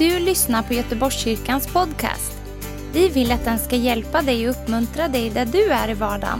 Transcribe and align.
du 0.00 0.18
lyssnar 0.18 0.62
på 0.62 0.74
Göteborgskyrkans 0.74 1.72
podcast. 1.72 2.42
Vi 2.92 3.08
vill 3.08 3.32
att 3.32 3.44
den 3.44 3.58
ska 3.58 3.76
hjälpa 3.76 4.22
dig 4.22 4.48
och 4.48 4.54
uppmuntra 4.54 5.08
dig 5.08 5.30
där 5.30 5.46
du 5.46 5.70
är 5.70 5.90
i 5.90 5.94
vardagen. 5.94 6.38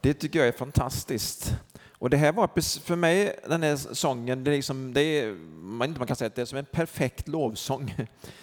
Det 0.00 0.14
tycker 0.14 0.38
jag 0.38 0.48
är 0.48 0.52
fantastiskt. 0.52 1.54
Och 1.98 2.10
det 2.10 2.16
här 2.16 2.32
var 2.32 2.60
för 2.80 2.96
mig, 2.96 3.40
den 3.48 3.62
här 3.62 3.76
sången, 3.76 4.44
det 4.44 4.50
är, 4.50 4.56
liksom, 4.56 4.94
det 4.94 5.00
är 5.00 5.32
man, 5.32 5.94
man 5.98 6.06
kan 6.06 6.16
säga 6.16 6.26
att 6.26 6.34
det 6.34 6.42
är 6.42 6.46
som 6.46 6.58
en 6.58 6.64
perfekt 6.64 7.28
lovsång. 7.28 7.94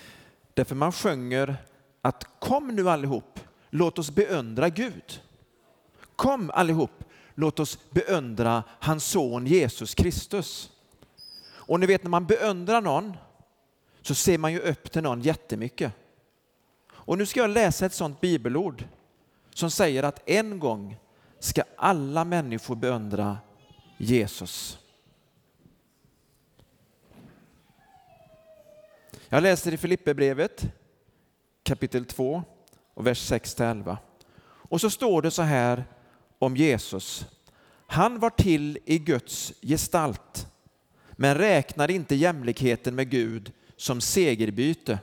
Därför 0.53 0.75
man 0.75 0.91
sjunger 0.91 1.57
att 2.01 2.39
kom 2.39 2.67
nu 2.67 2.89
allihop, 2.89 3.39
låt 3.69 3.99
oss 3.99 4.11
beundra 4.11 4.69
Gud. 4.69 5.21
Kom 6.15 6.51
allihop, 6.53 7.03
låt 7.35 7.59
oss 7.59 7.79
beundra 7.89 8.63
hans 8.79 9.05
son 9.05 9.47
Jesus 9.47 9.95
Kristus. 9.95 10.71
Och 11.47 11.79
ni 11.79 11.85
vet 11.85 12.03
när 12.03 12.09
man 12.09 12.25
beundrar 12.25 12.81
någon 12.81 13.17
så 14.01 14.15
ser 14.15 14.37
man 14.37 14.53
ju 14.53 14.59
upp 14.59 14.91
till 14.91 15.03
någon 15.03 15.21
jättemycket. 15.21 15.93
Och 16.87 17.17
nu 17.17 17.25
ska 17.25 17.39
jag 17.39 17.49
läsa 17.49 17.85
ett 17.85 17.93
sådant 17.93 18.21
bibelord 18.21 18.83
som 19.53 19.71
säger 19.71 20.03
att 20.03 20.29
en 20.29 20.59
gång 20.59 20.97
ska 21.39 21.63
alla 21.75 22.25
människor 22.25 22.75
beundra 22.75 23.37
Jesus. 23.97 24.79
Jag 29.29 29.43
läser 29.43 29.73
i 29.73 29.77
Filipperbrevet 29.77 30.65
kapitel 31.63 32.05
2 32.05 32.43
och 32.93 33.07
vers 33.07 33.31
6-11. 33.31 33.97
Och 34.43 34.81
så 34.81 34.89
står 34.89 35.21
det 35.21 35.31
så 35.31 35.41
här 35.41 35.85
om 36.39 36.57
Jesus. 36.57 37.25
Han 37.87 38.19
var 38.19 38.29
till 38.29 38.79
i 38.85 38.99
Guds 38.99 39.53
gestalt 39.61 40.47
men 41.11 41.37
räknade 41.37 41.93
inte 41.93 42.15
jämlikheten 42.15 42.95
med 42.95 43.09
Gud 43.09 43.51
som 43.77 44.01
segerbyte. 44.01 44.99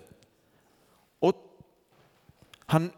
Och 1.18 1.34
han 2.58 2.90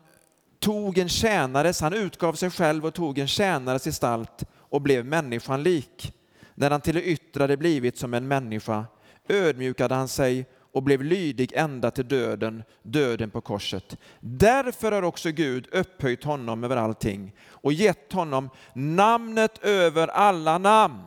tog 0.64 0.98
en 0.98 1.08
tjänares, 1.08 1.80
han 1.80 1.92
utgav 1.92 2.32
sig 2.32 2.50
själv 2.50 2.86
och 2.86 2.94
tog 2.94 3.18
en 3.18 3.26
tjänares 3.26 3.84
gestalt 3.84 4.44
och 4.58 4.80
blev 4.80 5.04
människan 5.04 5.62
lik. 5.62 6.12
När 6.54 6.70
han 6.70 6.80
till 6.80 6.94
det 6.94 7.02
yttre 7.02 7.42
hade 7.42 7.56
blivit 7.56 7.98
som 7.98 8.14
en 8.14 8.28
människa 8.28 8.84
ödmjukade 9.28 9.94
han 9.94 10.08
sig 10.08 10.46
och 10.72 10.82
blev 10.82 11.02
lydig 11.02 11.52
ända 11.54 11.90
till 11.90 12.08
döden, 12.08 12.62
döden 12.82 13.30
på 13.30 13.40
korset. 13.40 13.96
Därför 14.20 14.92
har 14.92 15.02
också 15.02 15.30
Gud 15.30 15.68
upphöjt 15.72 16.24
honom 16.24 16.64
över 16.64 16.76
allting 16.76 17.34
och 17.48 17.72
gett 17.72 18.12
honom 18.12 18.50
namnet 18.74 19.64
över 19.64 20.08
alla 20.08 20.58
namn. 20.58 21.02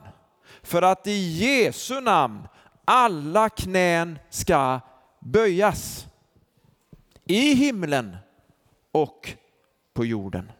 För 0.64 0.82
att 0.82 1.08
i 1.08 1.18
Jesu 1.18 2.02
namn 2.02 2.48
alla 2.86 3.50
knän 3.50 4.20
ska 4.30 4.80
böjas. 5.20 6.08
I 7.26 7.54
himlen 7.54 8.18
och 8.92 9.38
på 9.98 10.06
jorden. 10.06 10.52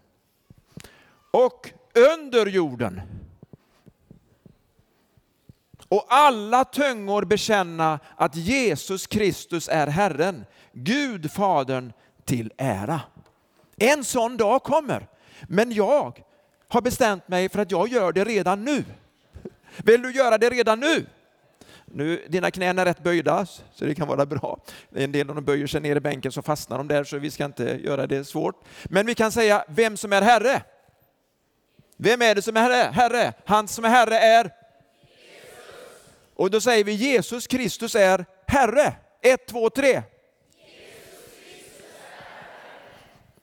Och 1.32 1.72
under 1.94 2.46
jorden. 2.46 3.02
Och 5.88 6.06
alla 6.10 6.66
tungor 6.66 7.26
bekänna 7.26 8.00
att 8.16 8.36
Jesus 8.36 9.08
Kristus 9.08 9.70
är 9.70 9.88
Herren, 9.88 10.46
Gud 10.72 11.32
Fadern 11.32 11.94
till 12.26 12.54
ära. 12.58 13.02
En 13.76 14.04
sån 14.04 14.38
dag 14.38 14.64
kommer, 14.64 15.08
men 15.48 15.72
jag 15.72 16.24
har 16.68 16.82
bestämt 16.82 17.28
mig 17.28 17.50
för 17.50 17.60
att 17.60 17.72
jag 17.72 17.88
gör 17.88 18.12
det 18.12 18.24
redan 18.24 18.66
nu. 18.66 18.84
Vill 19.78 20.02
du 20.02 20.12
göra 20.12 20.38
det 20.38 20.50
redan 20.50 20.80
nu? 20.80 21.06
Nu, 21.92 22.26
dina 22.28 22.52
knän 22.52 22.80
är 22.80 22.86
rätt 22.86 23.04
böjda, 23.04 23.46
så 23.46 23.86
det 23.86 23.96
kan 23.96 24.08
vara 24.08 24.26
bra. 24.26 24.60
En 24.96 25.12
del 25.12 25.30
av 25.30 25.36
dem 25.36 25.46
böjer 25.46 25.68
sig 25.68 25.82
ner 25.82 25.96
i 25.96 26.00
bänken 26.00 26.32
så 26.32 26.42
fastnar 26.42 26.78
de 26.78 26.88
där, 26.88 27.04
så 27.04 27.18
vi 27.18 27.32
ska 27.32 27.46
inte 27.46 27.64
göra 27.64 28.08
det 28.08 28.26
svårt. 28.26 28.64
Men 28.84 29.06
vi 29.06 29.16
kan 29.16 29.32
säga 29.32 29.66
vem 29.68 29.98
som 29.98 30.14
är 30.14 30.22
Herre. 30.22 30.62
Vem 31.98 32.22
är 32.22 32.36
det 32.36 32.42
som 32.42 32.58
är 32.58 32.62
Herre? 32.62 32.92
Herre. 32.94 33.34
Han 33.46 33.68
som 33.68 33.86
är 33.86 33.90
Herre 33.90 34.20
är? 34.20 34.44
Jesus. 34.44 34.54
Och 36.36 36.52
då 36.52 36.62
säger 36.62 36.84
vi 36.84 36.92
Jesus 36.92 37.48
Kristus 37.48 37.96
är 37.96 38.26
Herre. 38.48 38.94
Ett, 39.22 39.48
två, 39.48 39.70
tre. 39.70 40.02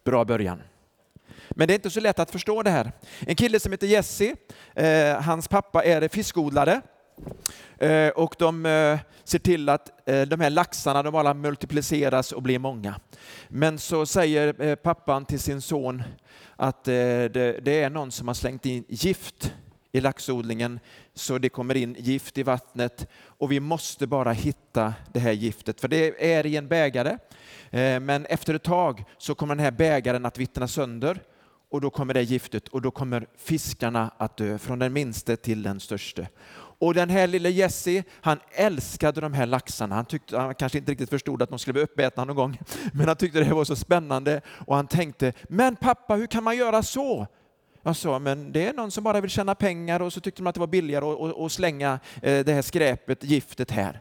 Bra 0.04 0.24
början. 0.24 0.62
Men 1.50 1.68
det 1.68 1.72
är 1.72 1.74
inte 1.74 1.90
så 1.90 2.00
lätt 2.00 2.18
att 2.18 2.30
förstå 2.30 2.62
det 2.62 2.70
här. 2.70 2.92
En 3.20 3.36
kille 3.36 3.60
som 3.60 3.72
heter 3.72 3.86
Jesse, 3.86 4.36
eh, 4.74 5.20
hans 5.20 5.48
pappa 5.48 5.84
är 5.84 6.08
fiskodlare. 6.08 6.80
Eh, 7.78 8.08
och 8.08 8.34
de 8.38 8.66
eh, 8.66 8.98
ser 9.24 9.38
till 9.38 9.68
att 9.68 10.08
eh, 10.08 10.22
de 10.22 10.40
här 10.40 10.50
laxarna 10.50 11.02
de 11.02 11.12
bara 11.12 11.34
multipliceras 11.34 12.32
och 12.32 12.42
blir 12.42 12.58
många. 12.58 13.00
Men 13.48 13.78
så 13.78 14.06
säger 14.06 14.76
pappan 14.76 15.24
till 15.24 15.40
sin 15.40 15.60
son 15.60 16.02
att 16.56 16.84
det 16.84 17.66
är 17.66 17.90
någon 17.90 18.12
som 18.12 18.28
har 18.28 18.34
slängt 18.34 18.66
in 18.66 18.84
gift 18.88 19.54
i 19.92 20.00
laxodlingen 20.00 20.80
så 21.14 21.38
det 21.38 21.48
kommer 21.48 21.76
in 21.76 21.96
gift 21.98 22.38
i 22.38 22.42
vattnet 22.42 23.06
och 23.26 23.52
vi 23.52 23.60
måste 23.60 24.06
bara 24.06 24.32
hitta 24.32 24.94
det 25.12 25.20
här 25.20 25.32
giftet 25.32 25.80
för 25.80 25.88
det 25.88 26.32
är 26.34 26.46
i 26.46 26.56
en 26.56 26.68
bägare. 26.68 27.18
Men 28.00 28.26
efter 28.26 28.54
ett 28.54 28.62
tag 28.62 29.04
så 29.18 29.34
kommer 29.34 29.54
den 29.54 29.64
här 29.64 29.70
bägaren 29.70 30.26
att 30.26 30.38
vittna 30.38 30.68
sönder 30.68 31.20
och 31.74 31.80
då 31.80 31.90
kommer 31.90 32.14
det 32.14 32.22
giftet 32.22 32.68
och 32.68 32.82
då 32.82 32.90
kommer 32.90 33.26
fiskarna 33.36 34.10
att 34.18 34.36
dö 34.36 34.58
från 34.58 34.78
den 34.78 34.92
minste 34.92 35.36
till 35.36 35.62
den 35.62 35.80
störste. 35.80 36.28
Och 36.78 36.94
den 36.94 37.10
här 37.10 37.26
lille 37.26 37.50
Jesse, 37.50 38.02
han 38.20 38.38
älskade 38.50 39.20
de 39.20 39.34
här 39.34 39.46
laxarna. 39.46 39.94
Han, 39.94 40.04
tyckte, 40.04 40.38
han 40.38 40.54
kanske 40.54 40.78
inte 40.78 40.92
riktigt 40.92 41.10
förstod 41.10 41.42
att 41.42 41.48
de 41.48 41.58
skulle 41.58 41.72
bli 41.72 41.82
uppätna 41.82 42.24
någon 42.24 42.36
gång, 42.36 42.58
men 42.92 43.08
han 43.08 43.16
tyckte 43.16 43.40
det 43.40 43.54
var 43.54 43.64
så 43.64 43.76
spännande 43.76 44.40
och 44.48 44.76
han 44.76 44.86
tänkte, 44.86 45.32
men 45.48 45.76
pappa, 45.76 46.14
hur 46.14 46.26
kan 46.26 46.44
man 46.44 46.56
göra 46.56 46.82
så? 46.82 47.26
Jag 47.82 47.96
sa, 47.96 48.18
men 48.18 48.52
det 48.52 48.66
är 48.66 48.72
någon 48.72 48.90
som 48.90 49.04
bara 49.04 49.20
vill 49.20 49.30
tjäna 49.30 49.54
pengar 49.54 50.02
och 50.02 50.12
så 50.12 50.20
tyckte 50.20 50.42
de 50.42 50.46
att 50.46 50.54
det 50.54 50.60
var 50.60 50.66
billigare 50.66 51.44
att 51.44 51.52
slänga 51.52 52.00
eh, 52.22 52.44
det 52.44 52.52
här 52.52 52.62
skräpet, 52.62 53.24
giftet 53.24 53.70
här. 53.70 54.00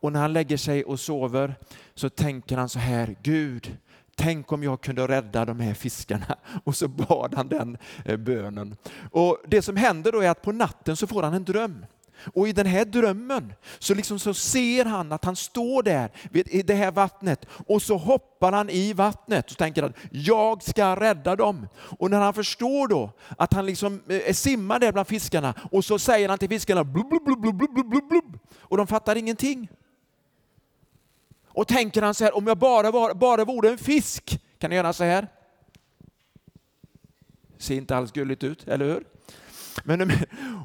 Och 0.00 0.12
när 0.12 0.20
han 0.20 0.32
lägger 0.32 0.56
sig 0.56 0.84
och 0.84 1.00
sover 1.00 1.54
så 1.94 2.08
tänker 2.08 2.56
han 2.56 2.68
så 2.68 2.78
här, 2.78 3.16
Gud, 3.22 3.76
tänk 4.14 4.52
om 4.52 4.62
jag 4.62 4.80
kunde 4.80 5.08
rädda 5.08 5.44
de 5.44 5.60
här 5.60 5.74
fiskarna. 5.74 6.36
Och 6.64 6.76
så 6.76 6.88
bad 6.88 7.34
han 7.34 7.48
den 7.48 7.78
eh, 8.04 8.16
bönen. 8.16 8.76
Och 9.10 9.38
det 9.46 9.62
som 9.62 9.76
händer 9.76 10.12
då 10.12 10.20
är 10.20 10.30
att 10.30 10.42
på 10.42 10.52
natten 10.52 10.96
så 10.96 11.06
får 11.06 11.22
han 11.22 11.34
en 11.34 11.44
dröm. 11.44 11.86
Och 12.34 12.48
i 12.48 12.52
den 12.52 12.66
här 12.66 12.84
drömmen 12.84 13.52
så, 13.78 13.94
liksom 13.94 14.18
så 14.18 14.34
ser 14.34 14.84
han 14.84 15.12
att 15.12 15.24
han 15.24 15.36
står 15.36 15.82
där 15.82 16.10
i 16.32 16.62
det 16.62 16.74
här 16.74 16.90
vattnet 16.90 17.46
och 17.66 17.82
så 17.82 17.96
hoppar 17.96 18.52
han 18.52 18.70
i 18.70 18.92
vattnet 18.92 19.50
och 19.50 19.58
tänker 19.58 19.82
att 19.82 19.96
jag 20.10 20.62
ska 20.62 20.96
rädda 20.96 21.36
dem. 21.36 21.68
Och 21.98 22.10
när 22.10 22.20
han 22.20 22.34
förstår 22.34 22.88
då 22.88 23.10
att 23.38 23.52
han 23.52 23.66
liksom 23.66 24.02
eh, 24.08 24.32
simmar 24.32 24.78
där 24.78 24.92
bland 24.92 25.08
fiskarna 25.08 25.54
och 25.70 25.84
så 25.84 25.98
säger 25.98 26.28
han 26.28 26.38
till 26.38 26.48
fiskarna 26.48 26.84
blub, 26.84 27.08
blub, 27.08 27.40
blub, 27.40 27.56
blub, 27.56 27.88
blub, 27.88 28.08
blub, 28.08 28.38
och 28.58 28.76
de 28.76 28.86
fattar 28.86 29.16
ingenting. 29.16 29.68
Och 31.52 31.68
tänker 31.68 32.02
han 32.02 32.14
så 32.14 32.24
här, 32.24 32.36
om 32.36 32.46
jag 32.46 32.58
bara, 32.58 32.90
var, 32.90 33.14
bara 33.14 33.44
vore 33.44 33.70
en 33.70 33.78
fisk, 33.78 34.40
kan 34.58 34.70
jag 34.70 34.76
göra 34.76 34.92
så 34.92 35.04
här? 35.04 35.28
Ser 37.58 37.74
inte 37.74 37.96
alls 37.96 38.12
gulligt 38.12 38.44
ut, 38.44 38.68
eller 38.68 38.84
hur? 38.84 39.04
Men, 39.84 40.12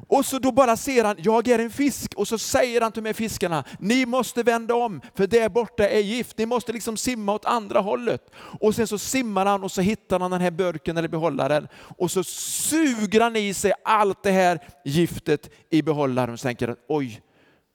och 0.08 0.24
så 0.24 0.38
då 0.38 0.52
bara 0.52 0.76
ser 0.76 1.04
han, 1.04 1.16
jag 1.18 1.48
är 1.48 1.58
en 1.58 1.70
fisk, 1.70 2.14
och 2.16 2.28
så 2.28 2.38
säger 2.38 2.80
han 2.80 2.92
till 2.92 3.02
de 3.02 3.08
här 3.08 3.14
fiskarna, 3.14 3.64
ni 3.78 4.06
måste 4.06 4.42
vända 4.42 4.74
om, 4.74 5.00
för 5.14 5.26
där 5.26 5.48
borta 5.48 5.88
är 5.88 6.00
gift, 6.00 6.38
ni 6.38 6.46
måste 6.46 6.72
liksom 6.72 6.96
simma 6.96 7.32
åt 7.32 7.44
andra 7.44 7.80
hållet. 7.80 8.30
Och 8.60 8.74
sen 8.74 8.86
så 8.86 8.98
simmar 8.98 9.46
han 9.46 9.64
och 9.64 9.72
så 9.72 9.80
hittar 9.80 10.20
han 10.20 10.30
den 10.30 10.40
här 10.40 10.50
burken 10.50 10.96
eller 10.96 11.08
behållaren, 11.08 11.68
och 11.98 12.10
så 12.10 12.24
suger 12.24 13.20
han 13.20 13.36
i 13.36 13.54
sig 13.54 13.72
allt 13.84 14.22
det 14.22 14.30
här 14.30 14.58
giftet 14.84 15.50
i 15.70 15.82
behållaren 15.82 16.34
och 16.34 16.40
tänker, 16.40 16.76
oj, 16.88 17.22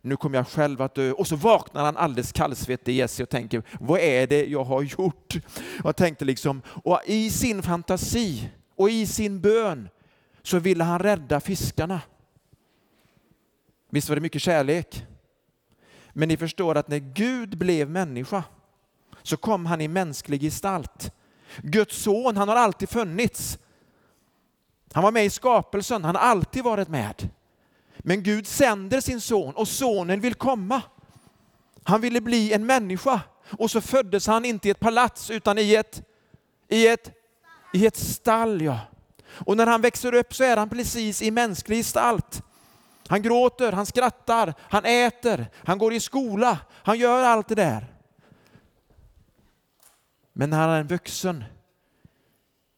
nu 0.03 0.17
kommer 0.17 0.37
jag 0.37 0.47
själv 0.47 0.81
att 0.81 0.95
dö. 0.95 1.11
Och 1.11 1.27
så 1.27 1.35
vaknar 1.35 1.83
han 1.83 1.97
alldeles 1.97 2.31
kallsvettig 2.31 2.95
Jesse 2.95 3.23
och 3.23 3.29
tänker, 3.29 3.63
vad 3.79 3.99
är 3.99 4.27
det 4.27 4.45
jag 4.45 4.63
har 4.63 4.81
gjort? 4.81 5.35
Jag 5.83 5.95
tänkte 5.95 6.25
liksom, 6.25 6.61
och 6.83 7.01
i 7.05 7.29
sin 7.29 7.63
fantasi 7.63 8.49
och 8.75 8.89
i 8.89 9.07
sin 9.07 9.41
bön 9.41 9.89
så 10.43 10.59
ville 10.59 10.83
han 10.83 10.99
rädda 10.99 11.39
fiskarna. 11.39 12.01
Visst 13.89 14.09
var 14.09 14.15
det 14.15 14.21
mycket 14.21 14.41
kärlek? 14.41 15.05
Men 16.13 16.27
ni 16.27 16.37
förstår 16.37 16.77
att 16.77 16.87
när 16.87 16.97
Gud 16.97 17.57
blev 17.57 17.89
människa 17.89 18.43
så 19.23 19.37
kom 19.37 19.65
han 19.65 19.81
i 19.81 19.87
mänsklig 19.87 20.41
gestalt. 20.41 21.13
Guds 21.57 22.01
son, 22.01 22.37
han 22.37 22.49
har 22.49 22.55
alltid 22.55 22.89
funnits. 22.89 23.59
Han 24.93 25.03
var 25.03 25.11
med 25.11 25.25
i 25.25 25.29
skapelsen, 25.29 26.03
han 26.03 26.15
har 26.15 26.21
alltid 26.21 26.63
varit 26.63 26.87
med. 26.87 27.29
Men 27.97 28.23
Gud 28.23 28.47
sänder 28.47 29.01
sin 29.01 29.21
son 29.21 29.55
och 29.55 29.67
sonen 29.67 30.21
vill 30.21 30.33
komma. 30.33 30.81
Han 31.83 32.01
ville 32.01 32.21
bli 32.21 32.53
en 32.53 32.65
människa 32.65 33.21
och 33.59 33.71
så 33.71 33.81
föddes 33.81 34.27
han 34.27 34.45
inte 34.45 34.67
i 34.67 34.71
ett 34.71 34.79
palats 34.79 35.31
utan 35.31 35.57
i 35.57 35.75
ett, 35.75 36.03
i 36.67 36.87
ett, 36.87 37.11
i 37.73 37.85
ett 37.85 37.97
stall. 37.97 38.61
Ja. 38.61 38.79
Och 39.33 39.57
när 39.57 39.67
han 39.67 39.81
växer 39.81 40.13
upp 40.13 40.35
så 40.35 40.43
är 40.43 40.57
han 40.57 40.69
precis 40.69 41.21
i 41.21 41.31
mänsklig 41.31 41.77
gestalt. 41.77 42.43
Han 43.07 43.21
gråter, 43.21 43.71
han 43.71 43.85
skrattar, 43.85 44.53
han 44.59 44.85
äter, 44.85 45.47
han 45.65 45.77
går 45.77 45.93
i 45.93 45.99
skola, 45.99 46.57
han 46.71 46.99
gör 46.99 47.23
allt 47.23 47.47
det 47.47 47.55
där. 47.55 47.87
Men 50.33 50.49
när 50.49 50.57
han 50.57 50.69
är 50.69 50.79
en 50.79 50.87
vuxen 50.87 51.43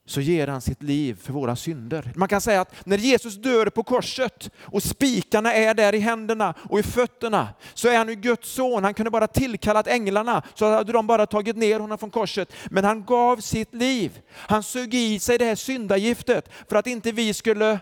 så 0.05 0.21
ger 0.21 0.47
han 0.47 0.61
sitt 0.61 0.83
liv 0.83 1.19
för 1.21 1.33
våra 1.33 1.55
synder. 1.55 2.11
Man 2.15 2.27
kan 2.27 2.41
säga 2.41 2.61
att 2.61 2.85
när 2.85 2.97
Jesus 2.97 3.35
dör 3.35 3.65
på 3.65 3.83
korset 3.83 4.49
och 4.59 4.83
spikarna 4.83 5.53
är 5.53 5.73
där 5.73 5.95
i 5.95 5.99
händerna 5.99 6.53
och 6.69 6.79
i 6.79 6.83
fötterna 6.83 7.47
så 7.73 7.87
är 7.87 7.97
han 7.97 8.09
ju 8.09 8.15
Guds 8.15 8.49
son. 8.49 8.83
Han 8.83 8.93
kunde 8.93 9.11
bara 9.11 9.27
tillkallat 9.27 9.87
änglarna 9.87 10.43
så 10.53 10.71
hade 10.71 10.91
de 10.91 11.07
bara 11.07 11.25
tagit 11.25 11.55
ner 11.55 11.79
honom 11.79 11.97
från 11.97 12.09
korset. 12.09 12.53
Men 12.69 12.83
han 12.83 13.05
gav 13.05 13.37
sitt 13.37 13.73
liv. 13.73 14.21
Han 14.31 14.63
sög 14.63 14.93
i 14.93 15.19
sig 15.19 15.37
det 15.37 15.45
här 15.45 15.55
syndagiftet 15.55 16.49
för 16.67 16.75
att 16.75 16.87
inte 16.87 17.11
vi 17.11 17.33
skulle... 17.33 17.79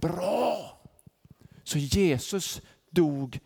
Bra! 0.00 0.80
Så 1.64 1.78
Jesus 1.78 2.60
dog 2.90 3.38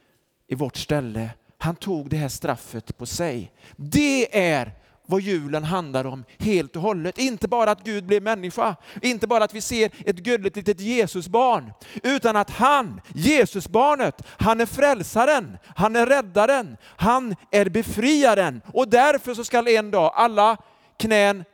i 0.48 0.54
vårt 0.54 0.76
ställe. 0.76 1.30
Han 1.58 1.76
tog 1.76 2.10
det 2.10 2.16
här 2.16 2.28
straffet 2.28 2.96
på 2.98 3.06
sig. 3.06 3.52
Det 3.76 4.38
är 4.38 4.72
vad 5.06 5.20
julen 5.20 5.64
handlar 5.64 6.06
om 6.06 6.24
helt 6.38 6.76
och 6.76 6.82
hållet. 6.82 7.18
Inte 7.18 7.48
bara 7.48 7.70
att 7.70 7.84
Gud 7.84 8.06
blev 8.06 8.22
människa, 8.22 8.76
inte 9.02 9.26
bara 9.26 9.44
att 9.44 9.54
vi 9.54 9.60
ser 9.60 9.90
ett 10.06 10.16
gulligt 10.16 10.56
litet 10.56 10.80
Jesusbarn, 10.80 11.72
utan 12.02 12.36
att 12.36 12.50
han, 12.50 13.00
Jesusbarnet, 13.14 14.22
han 14.26 14.60
är 14.60 14.66
frälsaren, 14.66 15.58
han 15.76 15.96
är 15.96 16.06
räddaren, 16.06 16.76
han 16.84 17.36
är 17.50 17.68
befriaren. 17.68 18.60
Och 18.66 18.88
därför 18.88 19.34
så 19.34 19.44
skall 19.44 19.68
en 19.68 19.90
dag 19.90 20.12
alla 20.14 20.56
knän 20.96 21.44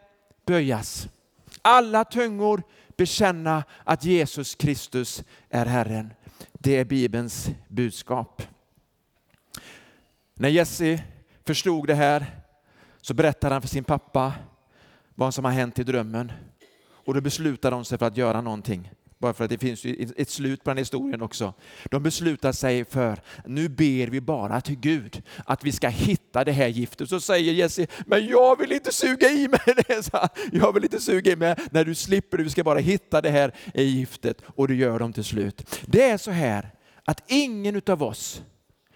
böjas. 0.46 1.08
Alla 1.62 2.04
tungor 2.04 2.62
bekänna 2.96 3.64
att 3.84 4.04
Jesus 4.04 4.54
Kristus 4.54 5.22
är 5.50 5.66
Herren. 5.66 6.12
Det 6.52 6.76
är 6.76 6.84
Bibelns 6.84 7.50
budskap. 7.68 8.42
När 10.34 10.48
Jesse 10.48 11.02
förstod 11.46 11.86
det 11.86 11.94
här 11.94 12.39
så 13.00 13.14
berättar 13.14 13.50
han 13.50 13.60
för 13.60 13.68
sin 13.68 13.84
pappa 13.84 14.32
vad 15.14 15.34
som 15.34 15.44
har 15.44 15.52
hänt 15.52 15.78
i 15.78 15.84
drömmen. 15.84 16.32
Och 17.04 17.14
då 17.14 17.20
beslutar 17.20 17.70
de 17.70 17.84
sig 17.84 17.98
för 17.98 18.06
att 18.06 18.16
göra 18.16 18.40
någonting. 18.40 18.90
Bara 19.18 19.34
för 19.34 19.44
att 19.44 19.50
det 19.50 19.58
finns 19.58 19.84
ett 20.16 20.30
slut 20.30 20.64
på 20.64 20.70
den 20.70 20.78
historien 20.78 21.22
också. 21.22 21.54
De 21.90 22.02
beslutar 22.02 22.52
sig 22.52 22.84
för, 22.84 23.20
nu 23.46 23.68
ber 23.68 24.06
vi 24.06 24.20
bara 24.20 24.60
till 24.60 24.76
Gud 24.76 25.22
att 25.44 25.64
vi 25.64 25.72
ska 25.72 25.88
hitta 25.88 26.44
det 26.44 26.52
här 26.52 26.66
giftet. 26.68 27.08
Så 27.08 27.20
säger 27.20 27.52
Jesse, 27.52 27.86
men 28.06 28.26
jag 28.26 28.58
vill 28.58 28.72
inte 28.72 28.92
suga 28.92 29.28
i 29.28 29.48
mig 29.48 29.60
det. 29.66 30.10
Jag 30.52 30.72
vill 30.72 30.84
inte 30.84 31.00
suga 31.00 31.32
i 31.32 31.36
mig. 31.36 31.56
När 31.70 31.84
du 31.84 31.94
slipper, 31.94 32.38
du 32.38 32.50
ska 32.50 32.64
bara 32.64 32.78
hitta 32.78 33.20
det 33.20 33.30
här 33.30 33.54
giftet. 33.74 34.42
Och 34.46 34.68
det 34.68 34.74
gör 34.74 34.98
de 34.98 35.12
till 35.12 35.24
slut. 35.24 35.80
Det 35.86 36.10
är 36.10 36.18
så 36.18 36.30
här 36.30 36.70
att 37.04 37.22
ingen 37.26 37.76
utav 37.76 38.02
oss 38.02 38.42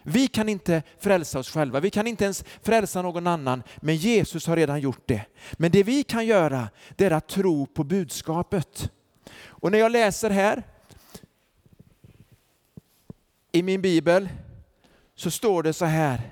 vi 0.04 0.28
kan 0.28 0.48
inte 0.48 0.82
frälsa 0.98 1.38
oss 1.38 1.50
själva, 1.50 1.80
vi 1.80 1.90
kan 1.90 2.06
inte 2.06 2.24
ens 2.24 2.44
frälsa 2.62 3.02
någon 3.02 3.26
annan, 3.26 3.62
men 3.76 3.96
Jesus 3.96 4.46
har 4.46 4.56
redan 4.56 4.80
gjort 4.80 5.02
det. 5.06 5.24
Men 5.52 5.70
det 5.70 5.82
vi 5.82 6.02
kan 6.02 6.26
göra, 6.26 6.68
det 6.96 7.04
är 7.04 7.10
att 7.10 7.28
tro 7.28 7.66
på 7.66 7.84
budskapet. 7.84 8.90
Och 9.36 9.72
när 9.72 9.78
jag 9.78 9.92
läser 9.92 10.30
här 10.30 10.62
i 13.52 13.62
min 13.62 13.82
bibel 13.82 14.28
så 15.14 15.30
står 15.30 15.62
det 15.62 15.72
så 15.72 15.84
här. 15.84 16.30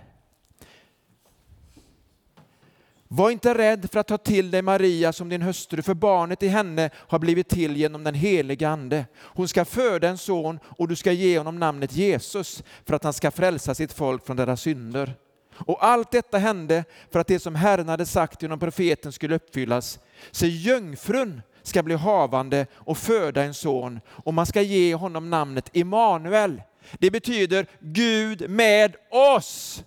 Var 3.14 3.30
inte 3.30 3.54
rädd 3.54 3.88
för 3.92 4.00
att 4.00 4.06
ta 4.06 4.18
till 4.18 4.50
dig 4.50 4.62
Maria 4.62 5.12
som 5.12 5.28
din 5.28 5.42
hustru, 5.42 5.82
för 5.82 5.94
barnet 5.94 6.42
i 6.42 6.48
henne 6.48 6.90
har 6.96 7.18
blivit 7.18 7.48
till 7.48 7.76
genom 7.76 8.04
den 8.04 8.14
helige 8.14 8.68
Ande. 8.68 9.06
Hon 9.18 9.48
ska 9.48 9.64
föda 9.64 10.08
en 10.08 10.18
son 10.18 10.58
och 10.64 10.88
du 10.88 10.96
ska 10.96 11.12
ge 11.12 11.38
honom 11.38 11.58
namnet 11.58 11.92
Jesus 11.92 12.62
för 12.84 12.94
att 12.94 13.04
han 13.04 13.12
ska 13.12 13.30
frälsa 13.30 13.74
sitt 13.74 13.92
folk 13.92 14.26
från 14.26 14.36
deras 14.36 14.60
synder. 14.60 15.14
Och 15.54 15.84
allt 15.84 16.10
detta 16.10 16.38
hände 16.38 16.84
för 17.10 17.20
att 17.20 17.26
det 17.26 17.38
som 17.38 17.54
Herren 17.54 17.88
hade 17.88 18.06
sagt 18.06 18.42
genom 18.42 18.58
profeten 18.58 19.12
skulle 19.12 19.34
uppfyllas. 19.34 19.98
Se, 20.30 20.46
jungfrun 20.46 21.42
ska 21.62 21.82
bli 21.82 21.94
havande 21.94 22.66
och 22.74 22.98
föda 22.98 23.42
en 23.42 23.54
son 23.54 24.00
och 24.08 24.34
man 24.34 24.46
ska 24.46 24.62
ge 24.62 24.94
honom 24.94 25.30
namnet 25.30 25.70
Immanuel. 25.72 26.62
Det 26.92 27.10
betyder 27.10 27.66
Gud 27.80 28.50
med 28.50 28.96
oss. 29.10 29.84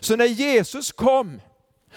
Så 0.00 0.16
när 0.16 0.26
Jesus 0.26 0.92
kom 0.92 1.40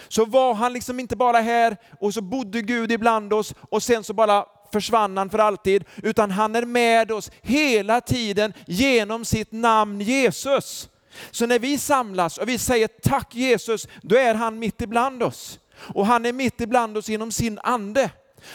så 0.08 0.24
var 0.24 0.54
han 0.54 0.72
liksom 0.72 1.00
inte 1.00 1.16
bara 1.16 1.40
här 1.40 1.76
och 2.00 2.14
så 2.14 2.20
bodde 2.20 2.62
Gud 2.62 2.92
ibland 2.92 3.32
oss 3.32 3.54
och 3.70 3.82
sen 3.82 4.04
så 4.04 4.12
bara 4.12 4.44
försvann 4.72 5.16
han 5.16 5.30
för 5.30 5.38
alltid, 5.38 5.84
utan 6.02 6.30
han 6.30 6.56
är 6.56 6.64
med 6.64 7.12
oss 7.12 7.30
hela 7.42 8.00
tiden 8.00 8.52
genom 8.66 9.24
sitt 9.24 9.52
namn 9.52 10.00
Jesus. 10.00 10.88
Så 11.30 11.46
när 11.46 11.58
vi 11.58 11.78
samlas 11.78 12.38
och 12.38 12.48
vi 12.48 12.58
säger 12.58 12.88
tack 12.88 13.34
Jesus, 13.34 13.88
då 14.02 14.16
är 14.16 14.34
han 14.34 14.58
mitt 14.58 14.80
ibland 14.80 15.22
oss. 15.22 15.58
Och 15.76 16.06
han 16.06 16.26
är 16.26 16.32
mitt 16.32 16.60
ibland 16.60 16.96
oss 16.96 17.08
genom 17.08 17.32
sin 17.32 17.58
ande. 17.62 18.10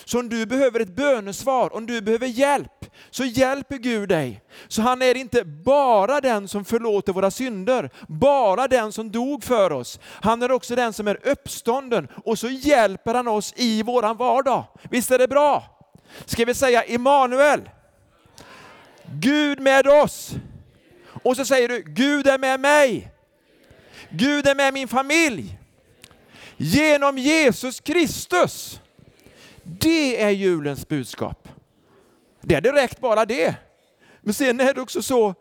Så 0.06 0.20
om 0.20 0.30
du 0.30 0.46
behöver 0.46 0.80
ett 0.80 0.96
bönesvar, 0.96 1.76
om 1.76 1.86
du 1.86 2.02
behöver 2.02 2.28
hjälp, 2.28 2.86
så 3.10 3.26
hjälper 3.26 3.78
Gud 3.78 4.10
dig. 4.10 4.42
Så 4.68 4.82
han 4.82 5.02
är 5.02 5.18
inte 5.18 5.44
bara 5.44 6.22
den 6.22 6.48
som 6.48 6.66
förlåter 6.66 7.14
våra 7.14 7.32
synder, 7.32 7.90
bara 8.08 8.68
den 8.68 8.92
som 8.92 9.12
dog 9.12 9.44
för 9.44 9.72
oss. 9.72 10.00
Han 10.04 10.44
är 10.44 10.52
också 10.52 10.76
den 10.76 10.94
som 10.94 11.08
är 11.08 11.28
uppstånden 11.28 12.08
och 12.26 12.40
så 12.40 12.50
hjälper 12.50 13.14
han 13.14 13.28
oss 13.28 13.54
i 13.56 13.84
våran 13.84 14.18
vardag. 14.18 14.64
Visst 14.90 15.12
är 15.12 15.18
det 15.18 15.28
bra? 15.28 15.64
Ska 16.26 16.46
vi 16.46 16.54
säga 16.54 16.84
Immanuel? 16.84 17.70
Gud 19.14 19.60
med 19.60 19.88
oss. 19.88 20.32
Och 21.24 21.36
så 21.36 21.46
säger 21.46 21.68
du, 21.68 21.84
Gud 21.88 22.28
är 22.28 22.38
med 22.38 22.60
mig. 22.60 23.12
Gud 24.10 24.48
är 24.48 24.56
med 24.56 24.74
min 24.74 24.88
familj. 24.88 25.60
Genom 26.58 27.18
Jesus 27.18 27.80
Kristus. 27.80 28.80
Det 29.68 30.22
är 30.22 30.30
julens 30.30 30.88
budskap. 30.88 31.50
Det 32.42 32.56
är 32.56 32.62
direkt 32.62 33.00
bara 33.00 33.26
det. 33.26 33.56
Men 34.22 34.34
sen 34.34 34.60
är 34.60 34.74
det 34.74 34.82
också 34.82 35.02
så 35.02 35.36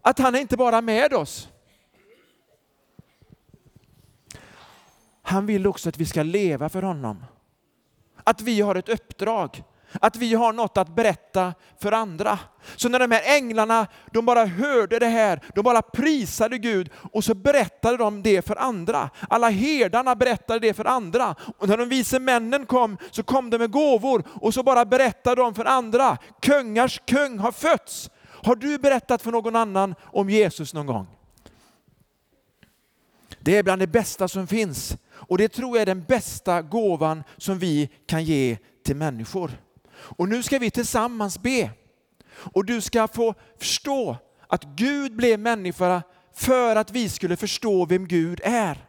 att 0.00 0.18
han 0.18 0.34
är 0.34 0.38
inte 0.40 0.56
bara 0.56 0.80
med 0.80 1.12
oss. 1.12 1.48
Han 5.22 5.46
vill 5.46 5.66
också 5.66 5.88
att 5.88 5.98
vi 5.98 6.06
ska 6.06 6.22
leva 6.22 6.68
för 6.68 6.82
honom. 6.82 7.24
Att 8.24 8.40
vi 8.40 8.60
har 8.60 8.74
ett 8.74 8.88
uppdrag. 8.88 9.62
Att 10.00 10.16
vi 10.16 10.34
har 10.34 10.52
något 10.52 10.76
att 10.76 10.94
berätta 10.94 11.54
för 11.80 11.92
andra. 11.92 12.38
Så 12.76 12.88
när 12.88 12.98
de 12.98 13.10
här 13.10 13.36
änglarna, 13.36 13.86
de 14.12 14.26
bara 14.26 14.44
hörde 14.44 14.98
det 14.98 15.06
här, 15.06 15.40
de 15.54 15.62
bara 15.62 15.82
prisade 15.82 16.58
Gud 16.58 16.90
och 17.12 17.24
så 17.24 17.34
berättade 17.34 17.96
de 17.96 18.22
det 18.22 18.46
för 18.46 18.56
andra. 18.56 19.10
Alla 19.28 19.48
herdarna 19.48 20.14
berättade 20.14 20.58
det 20.58 20.74
för 20.74 20.84
andra. 20.84 21.34
Och 21.58 21.68
när 21.68 21.76
de 21.76 21.88
vise 21.88 22.18
männen 22.18 22.66
kom 22.66 22.98
så 23.10 23.22
kom 23.22 23.50
de 23.50 23.58
med 23.58 23.70
gåvor 23.70 24.24
och 24.40 24.54
så 24.54 24.62
bara 24.62 24.84
berättade 24.84 25.42
de 25.42 25.54
för 25.54 25.64
andra. 25.64 26.18
Kungars 26.42 27.00
kung 27.06 27.38
har 27.38 27.52
fötts. 27.52 28.10
Har 28.44 28.56
du 28.56 28.78
berättat 28.78 29.22
för 29.22 29.32
någon 29.32 29.56
annan 29.56 29.94
om 30.02 30.30
Jesus 30.30 30.74
någon 30.74 30.86
gång? 30.86 31.06
Det 33.40 33.56
är 33.56 33.62
bland 33.62 33.82
det 33.82 33.86
bästa 33.86 34.28
som 34.28 34.46
finns. 34.46 34.96
Och 35.12 35.38
det 35.38 35.48
tror 35.48 35.76
jag 35.76 35.82
är 35.82 35.86
den 35.86 36.04
bästa 36.04 36.62
gåvan 36.62 37.24
som 37.36 37.58
vi 37.58 37.88
kan 38.06 38.24
ge 38.24 38.58
till 38.84 38.96
människor. 38.96 39.50
Och 40.04 40.28
nu 40.28 40.42
ska 40.42 40.58
vi 40.58 40.70
tillsammans 40.70 41.38
be. 41.38 41.70
Och 42.34 42.64
du 42.64 42.80
ska 42.80 43.08
få 43.08 43.34
förstå 43.58 44.16
att 44.46 44.64
Gud 44.64 45.16
blev 45.16 45.40
människa 45.40 46.02
för 46.34 46.76
att 46.76 46.90
vi 46.90 47.08
skulle 47.08 47.36
förstå 47.36 47.86
vem 47.86 48.08
Gud 48.08 48.40
är. 48.44 48.88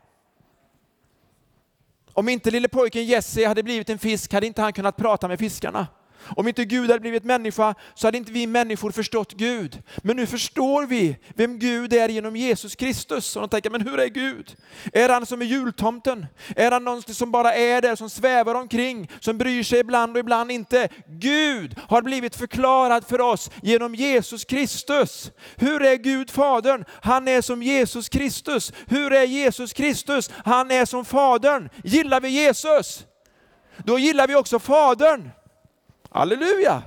Om 2.14 2.30
inte 2.30 2.52
lille 2.52 2.68
pojken 2.68 3.06
Jesse 3.06 3.48
hade 3.48 3.64
blivit 3.64 3.90
en 3.90 4.00
fisk 4.00 4.34
hade 4.34 4.48
inte 4.48 4.62
han 4.62 4.74
kunnat 4.74 4.98
prata 4.98 5.28
med 5.28 5.40
fiskarna. 5.40 5.88
Om 6.36 6.48
inte 6.48 6.66
Gud 6.66 6.90
hade 6.90 7.00
blivit 7.00 7.24
människa 7.24 7.76
så 7.96 8.08
hade 8.08 8.18
inte 8.18 8.32
vi 8.32 8.48
människor 8.48 8.92
förstått 8.92 9.34
Gud. 9.34 9.84
Men 10.04 10.16
nu 10.16 10.26
förstår 10.26 10.86
vi 10.86 11.18
vem 11.36 11.60
Gud 11.60 11.94
är 11.94 12.10
genom 12.10 12.36
Jesus 12.36 12.76
Kristus. 12.76 13.36
Och 13.36 13.42
de 13.42 13.50
tänker, 13.50 13.70
men 13.70 13.82
hur 13.82 14.00
är 14.00 14.08
Gud? 14.08 14.56
Är 14.94 15.10
han 15.10 15.26
som 15.26 15.42
är 15.42 15.46
jultomten? 15.46 16.26
Är 16.56 16.72
han 16.72 16.84
någon 16.84 17.02
som 17.02 17.32
bara 17.32 17.54
är 17.54 17.82
där, 17.82 17.96
som 17.96 18.10
svävar 18.10 18.56
omkring, 18.56 19.12
som 19.20 19.38
bryr 19.38 19.64
sig 19.64 19.80
ibland 19.80 20.14
och 20.16 20.20
ibland 20.20 20.52
inte? 20.52 20.90
Gud 21.08 21.80
har 21.88 22.02
blivit 22.02 22.36
förklarad 22.36 23.08
för 23.08 23.22
oss 23.22 23.52
genom 23.62 23.96
Jesus 23.96 24.46
Kristus. 24.46 25.32
Hur 25.56 25.82
är 25.82 25.96
Gud 25.96 26.30
Fadern? 26.30 26.86
Han 27.02 27.28
är 27.28 27.42
som 27.42 27.64
Jesus 27.64 28.10
Kristus. 28.10 28.74
Hur 28.88 29.14
är 29.14 29.24
Jesus 29.24 29.74
Kristus? 29.74 30.32
Han 30.46 30.72
är 30.72 30.86
som 30.86 31.06
Fadern. 31.06 31.70
Gillar 31.84 32.22
vi 32.22 32.30
Jesus? 32.30 33.06
Då 33.78 34.00
gillar 34.00 34.28
vi 34.28 34.36
också 34.36 34.60
Fadern. 34.60 35.30
Halleluja! 36.16 36.84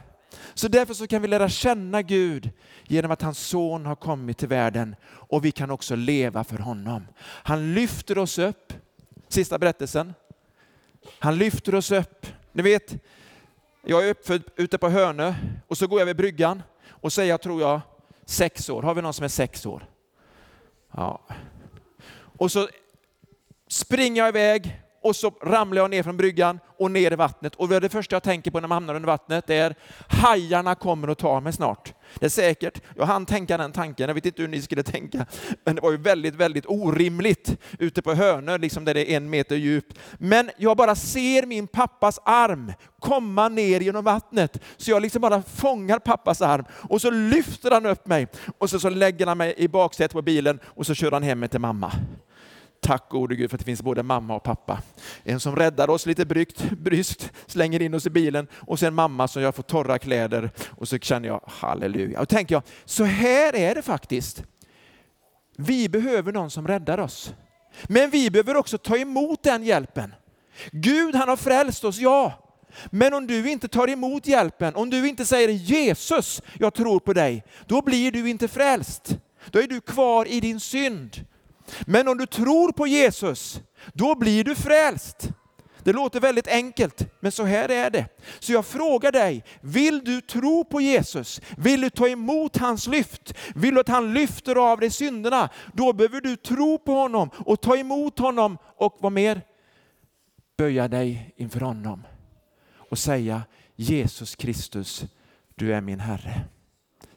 Så 0.54 0.68
därför 0.68 0.94
så 0.94 1.06
kan 1.06 1.22
vi 1.22 1.28
lära 1.28 1.48
känna 1.48 2.02
Gud 2.02 2.50
genom 2.84 3.10
att 3.10 3.22
hans 3.22 3.38
son 3.38 3.86
har 3.86 3.96
kommit 3.96 4.38
till 4.38 4.48
världen 4.48 4.96
och 5.04 5.44
vi 5.44 5.52
kan 5.52 5.70
också 5.70 5.96
leva 5.96 6.44
för 6.44 6.58
honom. 6.58 7.06
Han 7.20 7.74
lyfter 7.74 8.18
oss 8.18 8.38
upp, 8.38 8.72
sista 9.28 9.58
berättelsen. 9.58 10.14
Han 11.18 11.38
lyfter 11.38 11.74
oss 11.74 11.90
upp. 11.90 12.26
Ni 12.52 12.62
vet, 12.62 12.94
jag 13.82 14.06
är 14.06 14.10
uppfödd 14.10 14.42
ute 14.56 14.78
på 14.78 14.88
Hönö 14.88 15.34
och 15.66 15.78
så 15.78 15.86
går 15.86 15.98
jag 15.98 16.06
vid 16.06 16.16
bryggan 16.16 16.62
och 16.88 17.12
säger 17.12 17.30
jag 17.30 17.42
tror 17.42 17.60
jag 17.60 17.80
sex 18.24 18.70
år. 18.70 18.82
Har 18.82 18.94
vi 18.94 19.02
någon 19.02 19.14
som 19.14 19.24
är 19.24 19.28
sex 19.28 19.66
år? 19.66 19.86
Ja. 20.90 21.20
Och 22.38 22.52
så 22.52 22.68
springer 23.68 24.22
jag 24.22 24.28
iväg 24.28 24.82
och 25.02 25.16
så 25.16 25.30
ramlar 25.30 25.82
jag 25.82 25.90
ner 25.90 26.02
från 26.02 26.16
bryggan 26.16 26.60
och 26.78 26.90
ner 26.90 27.12
i 27.12 27.16
vattnet. 27.16 27.54
Och 27.54 27.68
det 27.68 27.88
första 27.88 28.16
jag 28.16 28.22
tänker 28.22 28.50
på 28.50 28.60
när 28.60 28.68
man 28.68 28.76
hamnar 28.76 28.94
under 28.94 29.06
vattnet 29.06 29.50
är 29.50 29.74
hajarna 30.08 30.74
kommer 30.74 31.08
att 31.08 31.18
ta 31.18 31.40
mig 31.40 31.52
snart. 31.52 31.94
Det 32.14 32.26
är 32.26 32.30
säkert, 32.30 32.82
jag 32.96 33.06
hann 33.06 33.26
tänka 33.26 33.56
den 33.56 33.72
tanken, 33.72 34.08
jag 34.08 34.14
vet 34.14 34.26
inte 34.26 34.42
hur 34.42 34.48
ni 34.48 34.62
skulle 34.62 34.82
tänka, 34.82 35.26
men 35.64 35.74
det 35.74 35.80
var 35.80 35.90
ju 35.90 35.96
väldigt, 35.96 36.34
väldigt 36.34 36.64
orimligt 36.66 37.56
ute 37.78 38.02
på 38.02 38.14
Hönö, 38.14 38.58
liksom 38.58 38.84
där 38.84 38.94
det 38.94 39.12
är 39.12 39.16
en 39.16 39.30
meter 39.30 39.56
djupt. 39.56 39.98
Men 40.18 40.50
jag 40.56 40.76
bara 40.76 40.94
ser 40.94 41.46
min 41.46 41.66
pappas 41.66 42.20
arm 42.24 42.72
komma 43.00 43.48
ner 43.48 43.80
genom 43.80 44.04
vattnet, 44.04 44.60
så 44.76 44.90
jag 44.90 45.02
liksom 45.02 45.22
bara 45.22 45.42
fångar 45.42 45.98
pappas 45.98 46.42
arm 46.42 46.64
och 46.72 47.00
så 47.00 47.10
lyfter 47.10 47.70
han 47.70 47.86
upp 47.86 48.06
mig 48.06 48.28
och 48.58 48.70
så, 48.70 48.80
så 48.80 48.90
lägger 48.90 49.26
han 49.26 49.38
mig 49.38 49.54
i 49.56 49.68
baksätet 49.68 50.12
på 50.12 50.22
bilen 50.22 50.60
och 50.64 50.86
så 50.86 50.94
kör 50.94 51.10
han 51.10 51.22
hem 51.22 51.40
mig 51.40 51.48
till 51.48 51.60
mamma. 51.60 51.92
Tack 52.80 53.08
gode 53.08 53.36
Gud 53.36 53.50
för 53.50 53.56
att 53.56 53.60
det 53.60 53.64
finns 53.64 53.82
både 53.82 54.02
mamma 54.02 54.34
och 54.34 54.42
pappa. 54.42 54.82
En 55.22 55.40
som 55.40 55.56
räddar 55.56 55.90
oss 55.90 56.06
lite 56.06 56.26
bryskt, 56.26 56.70
bryskt, 56.70 57.32
slänger 57.46 57.82
in 57.82 57.94
oss 57.94 58.06
i 58.06 58.10
bilen 58.10 58.46
och 58.54 58.78
sen 58.78 58.94
mamma 58.94 59.28
som 59.28 59.42
jag 59.42 59.54
får 59.54 59.62
torra 59.62 59.98
kläder 59.98 60.50
och 60.70 60.88
så 60.88 60.98
känner 60.98 61.28
jag 61.28 61.40
halleluja. 61.46 62.20
Och 62.20 62.28
tänker 62.28 62.54
jag, 62.54 62.62
så 62.84 63.04
här 63.04 63.56
är 63.56 63.74
det 63.74 63.82
faktiskt. 63.82 64.44
Vi 65.56 65.88
behöver 65.88 66.32
någon 66.32 66.50
som 66.50 66.66
räddar 66.66 66.98
oss. 66.98 67.34
Men 67.84 68.10
vi 68.10 68.30
behöver 68.30 68.56
också 68.56 68.78
ta 68.78 68.96
emot 68.96 69.42
den 69.42 69.64
hjälpen. 69.64 70.14
Gud 70.70 71.14
han 71.14 71.28
har 71.28 71.36
frälst 71.36 71.84
oss, 71.84 71.98
ja. 71.98 72.44
Men 72.90 73.14
om 73.14 73.26
du 73.26 73.50
inte 73.50 73.68
tar 73.68 73.90
emot 73.90 74.26
hjälpen, 74.26 74.74
om 74.74 74.90
du 74.90 75.08
inte 75.08 75.26
säger 75.26 75.48
Jesus, 75.48 76.42
jag 76.58 76.74
tror 76.74 77.00
på 77.00 77.12
dig, 77.12 77.44
då 77.66 77.82
blir 77.82 78.12
du 78.12 78.28
inte 78.30 78.48
frälst. 78.48 79.18
Då 79.50 79.58
är 79.58 79.66
du 79.66 79.80
kvar 79.80 80.28
i 80.28 80.40
din 80.40 80.60
synd. 80.60 81.24
Men 81.86 82.08
om 82.08 82.18
du 82.18 82.26
tror 82.26 82.72
på 82.72 82.86
Jesus, 82.86 83.60
då 83.92 84.14
blir 84.14 84.44
du 84.44 84.54
frälst. 84.54 85.30
Det 85.82 85.92
låter 85.92 86.20
väldigt 86.20 86.48
enkelt, 86.48 87.06
men 87.20 87.32
så 87.32 87.44
här 87.44 87.68
är 87.68 87.90
det. 87.90 88.06
Så 88.38 88.52
jag 88.52 88.66
frågar 88.66 89.12
dig, 89.12 89.44
vill 89.60 90.04
du 90.04 90.20
tro 90.20 90.64
på 90.64 90.80
Jesus? 90.80 91.40
Vill 91.56 91.80
du 91.80 91.90
ta 91.90 92.08
emot 92.08 92.56
hans 92.56 92.86
lyft? 92.86 93.34
Vill 93.54 93.74
du 93.74 93.80
att 93.80 93.88
han 93.88 94.14
lyfter 94.14 94.70
av 94.72 94.80
dig 94.80 94.90
synderna? 94.90 95.48
Då 95.72 95.92
behöver 95.92 96.20
du 96.20 96.36
tro 96.36 96.78
på 96.78 96.92
honom 96.92 97.30
och 97.46 97.60
ta 97.60 97.76
emot 97.76 98.18
honom 98.18 98.58
och 98.76 98.96
vad 99.00 99.12
mer? 99.12 99.42
Böja 100.56 100.88
dig 100.88 101.34
inför 101.36 101.60
honom 101.60 102.06
och 102.90 102.98
säga 102.98 103.42
Jesus 103.76 104.36
Kristus, 104.36 105.04
du 105.54 105.74
är 105.74 105.80
min 105.80 106.00
Herre. 106.00 106.40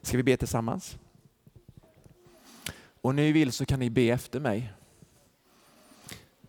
Ska 0.02 0.16
vi 0.16 0.22
be 0.22 0.36
tillsammans? 0.36 0.98
Och 3.02 3.14
ni 3.14 3.32
vill 3.32 3.52
så 3.52 3.66
kan 3.66 3.80
ni 3.80 3.90
be 3.90 4.02
efter 4.02 4.40
mig. 4.40 4.72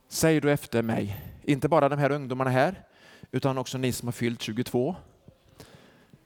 Säg 0.07 0.39
då 0.39 0.48
efter 0.50 0.81
mig, 0.81 1.22
inte 1.43 1.69
bara 1.69 1.89
de 1.89 2.00
här 2.00 2.12
ungdomarna 2.12 2.50
här, 2.50 2.83
utan 3.31 3.57
också 3.57 3.77
ni 3.77 3.91
som 3.91 4.07
har 4.07 4.12
fyllt 4.13 4.41
22. 4.41 4.95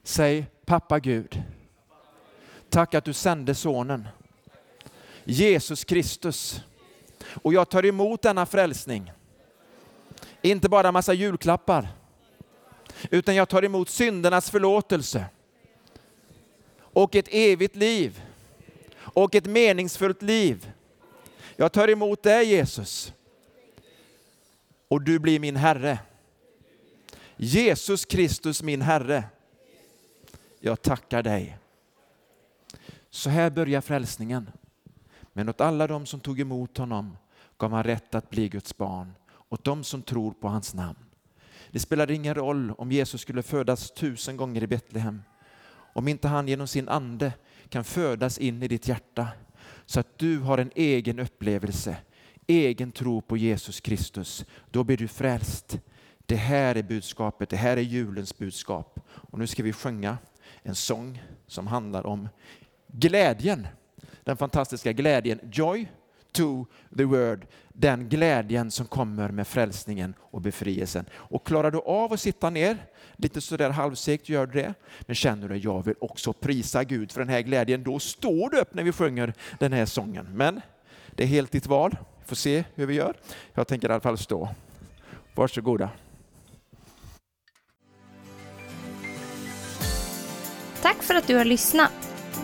Säg 0.02 0.46
pappa 0.66 0.98
Gud, 0.98 1.42
tack 2.68 2.94
att 2.94 3.04
du 3.04 3.12
sände 3.12 3.54
sonen 3.54 4.08
Jesus 5.24 5.84
Kristus. 5.84 6.60
Och 7.42 7.54
jag 7.54 7.68
tar 7.68 7.86
emot 7.86 8.22
denna 8.22 8.46
frälsning. 8.46 9.12
Inte 10.42 10.68
bara 10.68 10.92
massa 10.92 11.12
julklappar, 11.12 11.88
utan 13.10 13.34
jag 13.34 13.48
tar 13.48 13.64
emot 13.64 13.88
syndernas 13.88 14.50
förlåtelse 14.50 15.24
och 16.78 17.14
ett 17.14 17.28
evigt 17.30 17.76
liv 17.76 18.22
och 19.22 19.34
ett 19.34 19.46
meningsfullt 19.46 20.22
liv. 20.22 20.72
Jag 21.56 21.72
tar 21.72 21.88
emot 21.88 22.22
dig 22.22 22.46
Jesus. 22.46 23.12
Och 24.88 25.02
du 25.02 25.18
blir 25.18 25.40
min 25.40 25.56
Herre. 25.56 25.98
Jesus 27.36 28.04
Kristus 28.04 28.62
min 28.62 28.82
Herre. 28.82 29.24
Jag 30.60 30.82
tackar 30.82 31.22
dig. 31.22 31.58
Så 33.10 33.30
här 33.30 33.50
börjar 33.50 33.80
frälsningen. 33.80 34.50
Men 35.32 35.48
åt 35.48 35.60
alla 35.60 35.86
de 35.86 36.06
som 36.06 36.20
tog 36.20 36.40
emot 36.40 36.78
honom 36.78 37.16
gav 37.56 37.72
han 37.72 37.84
rätt 37.84 38.14
att 38.14 38.30
bli 38.30 38.48
Guds 38.48 38.76
barn, 38.76 39.12
åt 39.48 39.64
de 39.64 39.84
som 39.84 40.02
tror 40.02 40.32
på 40.32 40.48
hans 40.48 40.74
namn. 40.74 41.04
Det 41.70 41.78
spelar 41.78 42.10
ingen 42.10 42.34
roll 42.34 42.72
om 42.78 42.92
Jesus 42.92 43.20
skulle 43.20 43.42
födas 43.42 43.90
tusen 43.90 44.36
gånger 44.36 44.62
i 44.62 44.66
Betlehem, 44.66 45.22
om 45.92 46.08
inte 46.08 46.28
han 46.28 46.48
genom 46.48 46.66
sin 46.66 46.88
ande 46.88 47.32
kan 47.68 47.84
födas 47.84 48.38
in 48.38 48.62
i 48.62 48.68
ditt 48.68 48.88
hjärta 48.88 49.28
så 49.86 50.00
att 50.00 50.18
du 50.18 50.38
har 50.38 50.58
en 50.58 50.70
egen 50.74 51.18
upplevelse, 51.18 51.96
egen 52.46 52.92
tro 52.92 53.20
på 53.20 53.36
Jesus 53.36 53.80
Kristus. 53.80 54.44
Då 54.70 54.84
blir 54.84 54.96
du 54.96 55.08
frälst. 55.08 55.80
Det 56.26 56.36
här 56.36 56.74
är 56.74 56.82
budskapet, 56.82 57.48
det 57.48 57.56
här 57.56 57.76
är 57.76 57.80
julens 57.80 58.38
budskap. 58.38 59.00
Och 59.08 59.38
nu 59.38 59.46
ska 59.46 59.62
vi 59.62 59.72
sjunga 59.72 60.18
en 60.62 60.74
sång 60.74 61.22
som 61.46 61.66
handlar 61.66 62.06
om 62.06 62.28
glädjen. 62.86 63.66
Den 64.24 64.36
fantastiska 64.36 64.92
glädjen. 64.92 65.40
Joy 65.52 65.88
to 66.38 66.66
the 66.96 67.04
word. 67.04 67.46
Den 67.72 68.08
glädjen 68.08 68.70
som 68.70 68.86
kommer 68.86 69.28
med 69.28 69.46
frälsningen 69.46 70.14
och 70.20 70.40
befrielsen. 70.40 71.06
Och 71.12 71.46
klarar 71.46 71.70
du 71.70 71.78
av 71.78 72.12
att 72.12 72.20
sitta 72.20 72.50
ner 72.50 72.76
lite 73.16 73.40
sådär 73.40 73.70
halvsegt, 73.70 74.28
gör 74.28 74.46
du 74.46 74.60
det. 74.60 74.74
Men 75.00 75.14
känner 75.14 75.48
du 75.48 75.54
att 75.54 75.64
jag 75.64 75.84
vill 75.84 75.94
också 76.00 76.32
prisa 76.32 76.84
Gud 76.84 77.12
för 77.12 77.20
den 77.20 77.28
här 77.28 77.40
glädjen, 77.40 77.82
då 77.82 77.98
står 77.98 78.50
du 78.50 78.58
upp 78.58 78.74
när 78.74 78.82
vi 78.82 78.92
sjunger 78.92 79.34
den 79.58 79.72
här 79.72 79.86
sången. 79.86 80.26
Men 80.32 80.60
det 81.10 81.22
är 81.22 81.26
helt 81.26 81.52
ditt 81.52 81.66
val. 81.66 81.96
Vi 82.20 82.28
får 82.28 82.36
se 82.36 82.64
hur 82.74 82.86
vi 82.86 82.94
gör. 82.94 83.14
Jag 83.54 83.68
tänker 83.68 83.88
i 83.88 83.92
alla 83.92 84.00
fall 84.00 84.18
stå. 84.18 84.48
Varsågoda. 85.34 85.90
Tack 90.82 91.02
för 91.02 91.14
att 91.14 91.26
du 91.26 91.36
har 91.36 91.44
lyssnat. 91.44 91.92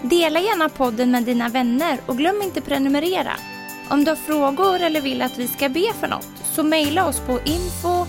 Dela 0.03 0.41
gärna 0.41 0.69
podden 0.69 1.11
med 1.11 1.25
dina 1.25 1.49
vänner 1.49 1.99
och 2.07 2.17
glöm 2.17 2.43
inte 2.43 2.61
prenumerera. 2.61 3.54
Om 3.89 4.05
du 4.05 4.11
har 4.11 4.17
frågor 4.17 4.83
eller 4.83 5.01
vill 5.01 5.23
att 5.23 5.39
vi 5.39 5.49
ska 5.49 5.69
be 5.69 5.93
för 6.01 6.09
något 6.09 6.29
så 6.45 6.63
mejla 6.63 7.07
oss 7.07 7.21
på 7.21 7.41
info. 7.45 8.07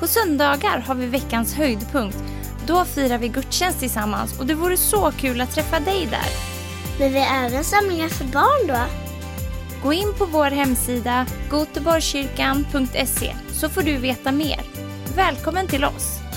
På 0.00 0.06
söndagar 0.06 0.78
har 0.78 0.94
vi 0.94 1.06
veckans 1.06 1.54
höjdpunkt. 1.54 2.18
Då 2.66 2.84
firar 2.84 3.18
vi 3.18 3.28
gudstjänst 3.28 3.80
tillsammans 3.80 4.40
och 4.40 4.46
det 4.46 4.54
vore 4.54 4.76
så 4.76 5.12
kul 5.18 5.40
att 5.40 5.50
träffa 5.50 5.80
dig 5.80 6.08
där. 6.10 6.28
Men 6.98 7.12
vi 7.12 7.18
har 7.18 7.46
även 7.46 7.64
samlingar 7.64 8.08
för 8.08 8.24
barn 8.24 8.66
då? 8.66 8.78
Gå 9.82 9.92
in 9.92 10.14
på 10.18 10.24
vår 10.24 10.50
hemsida 10.50 11.26
goteborgskyrkan.se 11.50 13.34
så 13.52 13.68
får 13.68 13.82
du 13.82 13.96
veta 13.96 14.32
mer. 14.32 14.60
Välkommen 15.16 15.66
till 15.66 15.84
oss! 15.84 16.27